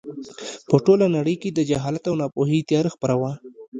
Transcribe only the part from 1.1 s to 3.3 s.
نړۍ کې د جهالت او ناپوهۍ تیاره خپره